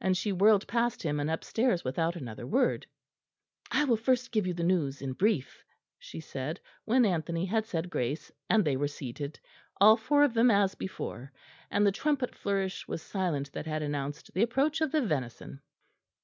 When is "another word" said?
2.16-2.86